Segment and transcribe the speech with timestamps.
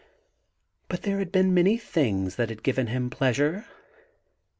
[0.87, 3.65] But there had been many things that had given him pleasure.